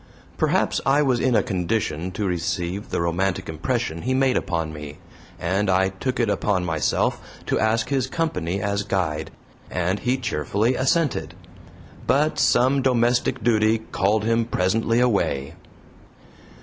[0.35, 4.97] Perhaps I was in a condition to receive the romantic impression he made upon me,
[5.39, 9.29] and I took it upon myself to ask his company as guide,
[9.69, 11.35] and he cheerfully assented.
[12.07, 15.53] But some domestic duty called him presently away.